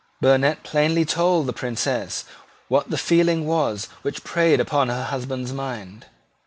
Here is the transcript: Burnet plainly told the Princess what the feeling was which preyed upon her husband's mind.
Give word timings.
Burnet 0.19 0.63
plainly 0.63 1.05
told 1.05 1.45
the 1.45 1.53
Princess 1.53 2.25
what 2.69 2.89
the 2.89 2.97
feeling 2.97 3.45
was 3.45 3.85
which 4.01 4.23
preyed 4.23 4.59
upon 4.59 4.89
her 4.89 5.03
husband's 5.03 5.53
mind. 5.53 6.07